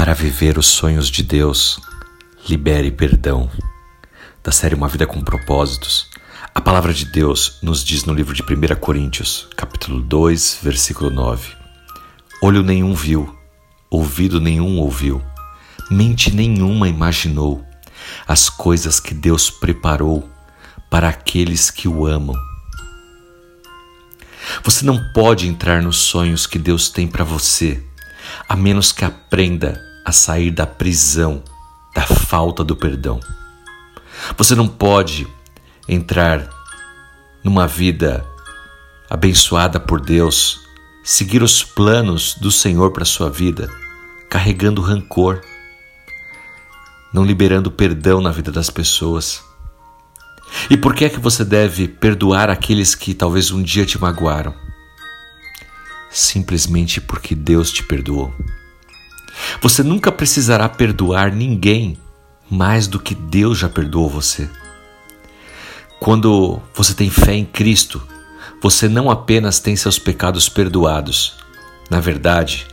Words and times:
Para 0.00 0.14
viver 0.14 0.56
os 0.56 0.66
sonhos 0.66 1.10
de 1.10 1.22
Deus, 1.22 1.78
libere 2.48 2.90
perdão. 2.90 3.50
Da 4.42 4.50
série 4.50 4.74
Uma 4.74 4.88
Vida 4.88 5.06
com 5.06 5.20
Propósitos, 5.20 6.08
a 6.54 6.60
palavra 6.60 6.94
de 6.94 7.04
Deus 7.04 7.58
nos 7.62 7.84
diz 7.84 8.06
no 8.06 8.14
livro 8.14 8.32
de 8.32 8.42
1 8.42 8.80
Coríntios, 8.80 9.46
capítulo 9.54 10.00
2, 10.00 10.60
versículo 10.62 11.10
9: 11.10 11.54
Olho 12.40 12.62
nenhum 12.62 12.94
viu, 12.94 13.38
ouvido 13.90 14.40
nenhum 14.40 14.78
ouviu, 14.78 15.22
mente 15.90 16.34
nenhuma 16.34 16.88
imaginou 16.88 17.62
as 18.26 18.48
coisas 18.48 18.98
que 18.98 19.12
Deus 19.12 19.50
preparou 19.50 20.26
para 20.88 21.10
aqueles 21.10 21.70
que 21.70 21.86
o 21.86 22.06
amam. 22.06 22.36
Você 24.64 24.82
não 24.82 25.12
pode 25.12 25.46
entrar 25.46 25.82
nos 25.82 25.98
sonhos 25.98 26.46
que 26.46 26.58
Deus 26.58 26.88
tem 26.88 27.06
para 27.06 27.22
você 27.22 27.84
a 28.48 28.56
menos 28.56 28.92
que 28.92 29.04
aprenda 29.04 29.89
a 30.04 30.12
sair 30.12 30.50
da 30.50 30.66
prisão 30.66 31.42
da 31.94 32.06
falta 32.06 32.62
do 32.62 32.76
perdão. 32.76 33.20
Você 34.36 34.54
não 34.54 34.68
pode 34.68 35.26
entrar 35.88 36.48
numa 37.42 37.66
vida 37.66 38.24
abençoada 39.08 39.80
por 39.80 40.00
Deus, 40.00 40.60
seguir 41.02 41.42
os 41.42 41.64
planos 41.64 42.34
do 42.34 42.50
Senhor 42.50 42.92
para 42.92 43.04
sua 43.04 43.28
vida, 43.28 43.68
carregando 44.28 44.80
rancor, 44.80 45.40
não 47.12 47.24
liberando 47.24 47.70
perdão 47.70 48.20
na 48.20 48.30
vida 48.30 48.52
das 48.52 48.70
pessoas. 48.70 49.42
E 50.68 50.76
por 50.76 50.94
que 50.94 51.04
é 51.04 51.08
que 51.08 51.18
você 51.18 51.44
deve 51.44 51.88
perdoar 51.88 52.50
aqueles 52.50 52.94
que 52.94 53.14
talvez 53.14 53.50
um 53.50 53.62
dia 53.62 53.84
te 53.84 54.00
magoaram? 54.00 54.54
simplesmente 56.10 57.00
porque 57.00 57.34
Deus 57.34 57.70
te 57.70 57.84
perdoou. 57.84 58.34
Você 59.60 59.82
nunca 59.82 60.12
precisará 60.12 60.68
perdoar 60.68 61.32
ninguém 61.32 61.98
mais 62.50 62.86
do 62.86 62.98
que 62.98 63.14
Deus 63.14 63.58
já 63.58 63.68
perdoou 63.68 64.08
você. 64.08 64.48
Quando 66.00 66.60
você 66.74 66.94
tem 66.94 67.10
fé 67.10 67.34
em 67.34 67.44
Cristo, 67.44 68.02
você 68.62 68.88
não 68.88 69.10
apenas 69.10 69.60
tem 69.60 69.76
seus 69.76 69.98
pecados 69.98 70.48
perdoados, 70.48 71.36
na 71.90 72.00
verdade, 72.00 72.66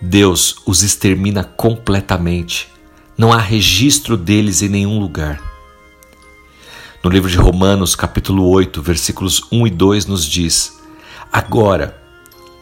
Deus 0.00 0.56
os 0.66 0.82
extermina 0.82 1.44
completamente. 1.44 2.68
Não 3.16 3.32
há 3.32 3.38
registro 3.38 4.16
deles 4.16 4.62
em 4.62 4.68
nenhum 4.68 4.98
lugar. 4.98 5.40
No 7.04 7.10
livro 7.10 7.30
de 7.30 7.36
Romanos, 7.36 7.94
capítulo 7.94 8.48
8, 8.48 8.80
versículos 8.80 9.42
1 9.52 9.66
e 9.66 9.70
2 9.70 10.06
nos 10.06 10.24
diz: 10.24 10.80
Agora, 11.32 12.00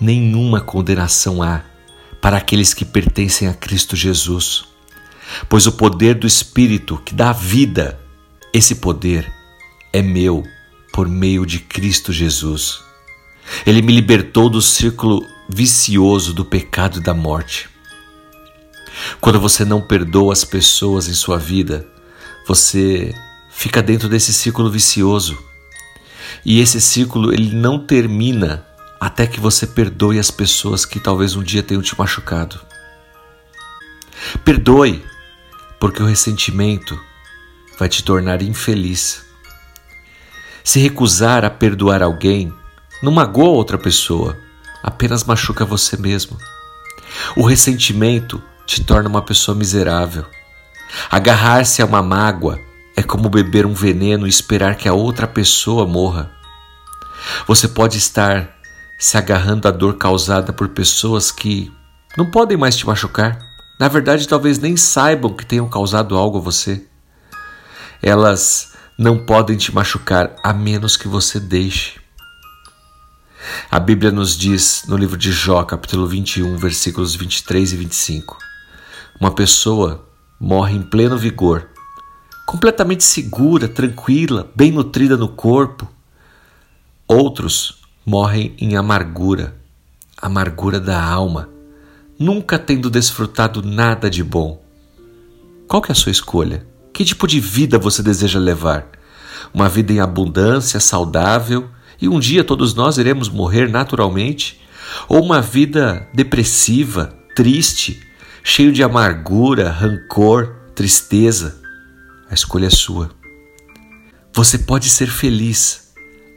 nenhuma 0.01 0.61
condenação 0.61 1.43
há 1.43 1.63
para 2.21 2.37
aqueles 2.37 2.75
que 2.75 2.85
pertencem 2.85 3.49
a 3.49 3.55
Cristo 3.55 3.97
Jesus. 3.97 4.65
Pois 5.49 5.67
o 5.67 5.73
poder 5.73 6.15
do 6.15 6.27
Espírito 6.27 7.01
que 7.05 7.15
dá 7.15 7.33
vida, 7.33 7.99
esse 8.53 8.77
poder 8.77 9.33
é 9.93 10.03
meu 10.03 10.45
por 10.93 11.09
meio 11.09 11.47
de 11.47 11.59
Cristo 11.59 12.13
Jesus. 12.13 12.81
Ele 13.65 13.83
me 13.83 13.93
libertou 13.93 14.49
do 14.49 14.61
círculo 14.61 15.25
vicioso 15.49 16.33
do 16.33 16.45
pecado 16.45 16.99
e 16.99 17.03
da 17.03 17.15
morte. 17.15 17.69
Quando 19.21 19.41
você 19.41 19.65
não 19.65 19.81
perdoa 19.81 20.33
as 20.33 20.45
pessoas 20.45 21.09
em 21.09 21.15
sua 21.15 21.39
vida, 21.39 21.87
você 22.47 23.15
fica 23.51 23.83
dentro 23.83 24.09
desse 24.09 24.33
círculo 24.33 24.71
vicioso. 24.71 25.39
E 26.45 26.61
esse 26.61 26.81
círculo 26.81 27.33
ele 27.33 27.55
não 27.55 27.79
termina 27.79 28.65
até 29.01 29.27
que 29.27 29.41
você 29.41 29.67
perdoe 29.67 30.19
as 30.19 30.31
pessoas 30.31 30.85
que 30.85 31.01
talvez 31.01 31.35
um 31.35 31.43
dia 31.43 31.63
tenham 31.63 31.83
te 31.83 31.99
machucado. 31.99 32.61
Perdoe, 34.45 35.03
porque 35.81 36.03
o 36.03 36.07
ressentimento 36.07 37.01
vai 37.79 37.89
te 37.89 38.05
tornar 38.05 38.43
infeliz. 38.43 39.25
Se 40.63 40.79
recusar 40.79 41.45
a 41.47 41.51
perdoar 41.51 42.03
alguém, 42.03 42.53
não 43.03 43.11
magoa 43.11 43.49
outra 43.49 43.79
pessoa, 43.79 44.37
apenas 44.83 45.25
machuca 45.25 45.65
você 45.65 45.97
mesmo. 45.97 46.37
O 47.35 47.47
ressentimento 47.47 48.43
te 48.67 48.85
torna 48.85 49.09
uma 49.09 49.23
pessoa 49.23 49.57
miserável. 49.57 50.27
Agarrar-se 51.11 51.81
a 51.81 51.87
uma 51.87 52.03
mágoa 52.03 52.59
é 52.95 53.03
como 53.03 53.31
beber 53.31 53.65
um 53.65 53.73
veneno 53.73 54.27
e 54.27 54.31
esperar 54.31 54.75
que 54.77 54.87
a 54.87 54.93
outra 54.93 55.27
pessoa 55.27 55.87
morra. 55.87 56.31
Você 57.47 57.67
pode 57.67 57.97
estar 57.97 58.60
se 59.01 59.17
agarrando 59.17 59.67
à 59.67 59.71
dor 59.71 59.97
causada 59.97 60.53
por 60.53 60.69
pessoas 60.69 61.33
que 61.33 61.73
não 62.19 62.31
podem 62.31 62.59
mais 62.59 62.77
te 62.77 62.87
machucar. 62.87 63.41
Na 63.79 63.89
verdade, 63.89 64.29
talvez 64.29 64.59
nem 64.59 64.77
saibam 64.77 65.33
que 65.33 65.47
tenham 65.47 65.67
causado 65.71 66.19
algo 66.19 66.37
a 66.37 66.41
você. 66.43 66.87
Elas 68.03 68.75
não 68.99 69.25
podem 69.25 69.57
te 69.57 69.75
machucar 69.75 70.37
a 70.45 70.53
menos 70.53 70.99
que 70.99 71.09
você 71.09 71.41
deixe. 71.41 71.99
A 73.71 73.81
Bíblia 73.81 74.13
nos 74.13 74.37
diz 74.37 74.85
no 74.87 74.99
livro 74.99 75.17
de 75.17 75.33
Jó, 75.33 75.65
capítulo 75.65 76.07
21, 76.07 76.59
versículos 76.59 77.15
23 77.15 77.73
e 77.73 77.77
25: 77.77 78.37
Uma 79.19 79.31
pessoa 79.31 80.07
morre 80.39 80.77
em 80.77 80.83
pleno 80.83 81.17
vigor, 81.17 81.71
completamente 82.45 83.03
segura, 83.03 83.67
tranquila, 83.67 84.53
bem 84.55 84.71
nutrida 84.71 85.17
no 85.17 85.29
corpo. 85.29 85.91
Outros 87.09 87.80
morrem 88.05 88.55
em 88.59 88.77
amargura, 88.77 89.57
amargura 90.17 90.81
da 90.81 91.03
alma, 91.03 91.49
nunca 92.19 92.59
tendo 92.59 92.91
desfrutado 92.91 93.63
nada 93.63 94.11
de 94.11 94.23
bom. 94.23 94.61
Qual 95.67 95.81
que 95.81 95.91
é 95.91 95.93
a 95.93 95.97
sua 95.97 96.13
escolha? 96.13 96.67
Que 96.93 97.05
tipo 97.05 97.27
de 97.27 97.41
vida 97.41 97.79
você 97.79 98.03
deseja 98.03 98.39
levar? 98.39 98.87
Uma 99.55 99.69
vida 99.69 99.93
em 99.93 100.01
abundância, 100.01 100.81
saudável, 100.81 101.69
e 102.01 102.09
um 102.09 102.19
dia 102.19 102.45
todos 102.45 102.75
nós 102.75 102.99
iremos 102.99 103.29
morrer 103.29 103.69
naturalmente? 103.69 104.61
Ou 105.09 105.23
uma 105.23 105.41
vida 105.41 106.09
depressiva, 106.13 107.15
triste, 107.37 108.01
cheio 108.43 108.73
de 108.73 108.83
amargura, 108.83 109.71
rancor, 109.71 110.57
tristeza? 110.75 111.61
A 112.29 112.35
escolha 112.35 112.67
é 112.67 112.71
sua. 112.71 113.11
Você 114.33 114.59
pode 114.59 114.89
ser 114.89 115.09
feliz 115.09 115.80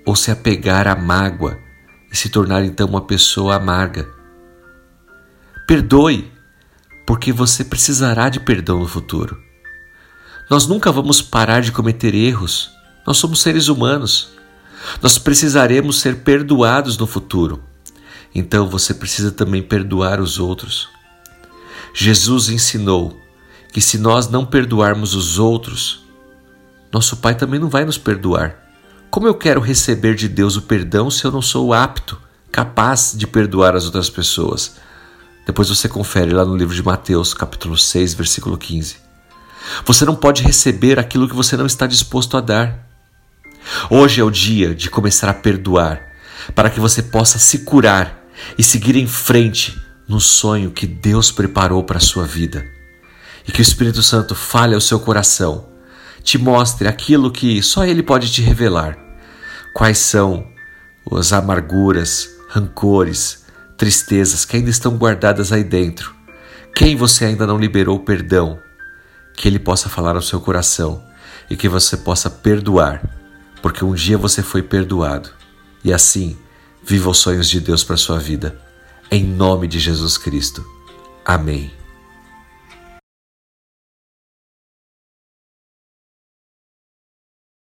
ou 0.06 0.16
se 0.16 0.31
apegar 0.31 0.88
à 0.88 0.96
mágoa 0.96 1.58
e 2.12 2.18
se 2.18 2.30
tornar 2.30 2.64
então 2.64 2.88
uma 2.88 3.02
pessoa 3.02 3.56
amarga. 3.56 4.08
Perdoe, 5.68 6.31
porque 7.06 7.31
você 7.31 7.64
precisará 7.64 8.30
de 8.30 8.40
perdão 8.40 8.80
no 8.80 8.88
futuro. 8.88 9.38
Nós 10.50 10.68
nunca 10.68 10.92
vamos 10.92 11.22
parar 11.22 11.62
de 11.62 11.72
cometer 11.72 12.13
erros, 12.13 12.69
nós 13.06 13.18
somos 13.18 13.42
seres 13.42 13.68
humanos. 13.68 14.31
Nós 15.02 15.18
precisaremos 15.18 16.00
ser 16.00 16.18
perdoados 16.18 16.97
no 16.97 17.08
futuro. 17.08 17.63
Então 18.36 18.68
você 18.68 18.94
precisa 18.94 19.31
também 19.31 19.62
perdoar 19.62 20.19
os 20.19 20.40
outros. 20.40 20.90
Jesus 21.94 22.50
ensinou 22.50 23.19
que 23.72 23.81
se 23.81 23.97
nós 23.97 24.28
não 24.28 24.46
perdoarmos 24.46 25.16
os 25.16 25.40
outros, 25.40 26.03
nosso 26.92 27.18
Pai 27.18 27.36
também 27.36 27.59
não 27.59 27.69
vai 27.69 27.86
nos 27.86 27.97
perdoar. 27.97 28.62
Como 29.13 29.28
eu 29.28 29.35
quero 29.35 29.62
receber 29.62 30.16
de 30.16 30.28
Deus 30.28 30.56
o 30.56 30.63
perdão 30.63 31.12
se 31.12 31.24
eu 31.24 31.31
não 31.31 31.40
sou 31.40 31.72
apto, 31.72 32.19
capaz 32.51 33.13
de 33.16 33.28
perdoar 33.28 33.75
as 33.75 33.85
outras 33.85 34.09
pessoas? 34.09 34.78
Depois 35.46 35.69
você 35.69 35.88
confere 35.88 36.34
lá 36.34 36.44
no 36.44 36.57
livro 36.57 36.74
de 36.74 36.81
Mateus, 36.81 37.31
capítulo 37.31 37.78
6, 37.78 38.16
versículo 38.16 38.57
15. 38.57 38.96
Você 39.85 40.03
não 40.03 40.16
pode 40.16 40.41
receber 40.41 40.97
aquilo 40.97 41.29
que 41.29 41.35
você 41.35 41.56
não 41.56 41.68
está 41.68 41.85
disposto 41.85 42.35
a 42.38 42.41
dar. 42.41 42.90
Hoje 43.88 44.19
é 44.19 44.24
o 44.24 44.31
dia 44.31 44.74
de 44.74 44.90
começar 44.90 45.30
a 45.30 45.34
perdoar, 45.35 46.01
para 46.56 46.72
que 46.72 46.80
você 46.80 47.03
possa 47.03 47.38
se 47.38 47.59
curar 47.59 48.25
e 48.57 48.63
seguir 48.63 48.95
em 48.95 49.06
frente 49.06 49.80
no 50.07 50.19
sonho 50.19 50.72
que 50.72 50.88
Deus 50.88 51.31
preparou 51.31 51.84
para 51.84 51.97
a 51.97 52.01
sua 52.01 52.25
vida. 52.25 52.65
E 53.48 53.51
que 53.51 53.60
o 53.60 53.62
Espírito 53.62 54.01
Santo 54.01 54.33
fale 54.33 54.74
ao 54.74 54.81
seu 54.81 55.00
coração, 55.00 55.68
te 56.24 56.39
mostre 56.39 56.88
aquilo 56.88 57.30
que 57.30 57.62
só 57.62 57.86
Ele 57.86 58.01
pode 58.01 58.31
te 58.31 58.42
revelar 58.42 59.02
Quais 59.74 59.98
são 59.98 60.48
as 61.12 61.34
amarguras, 61.34 62.30
rancores, 62.50 63.44
tristezas 63.75 64.46
que 64.46 64.56
ainda 64.56 64.70
estão 64.70 64.96
guardadas 64.98 65.52
aí 65.52 65.64
dentro? 65.64 66.14
Quem 66.75 66.96
você 66.96 67.25
ainda 67.25 67.48
não 67.48 67.58
liberou 67.58 68.00
perdão? 68.00 68.60
Que 69.36 69.48
Ele 69.48 69.60
possa 69.60 69.90
falar 69.90 70.16
ao 70.16 70.22
seu 70.22 70.40
coração 70.40 71.04
e 71.50 71.56
que 71.56 71.68
você 71.68 71.98
possa 71.98 72.30
perdoar, 72.30 73.02
porque 73.62 73.84
um 73.84 73.94
dia 73.94 74.18
você 74.18 74.44
foi 74.44 74.62
perdoado. 74.62 75.30
E 75.84 75.92
assim, 75.92 76.38
viva 76.84 77.10
os 77.10 77.18
sonhos 77.18 77.50
de 77.50 77.60
Deus 77.60 77.84
para 77.84 77.98
sua 77.98 78.20
vida. 78.20 78.58
Em 79.10 79.24
nome 79.24 79.68
de 79.68 79.80
Jesus 79.80 80.18
Cristo. 80.18 80.64
Amém. 81.25 81.82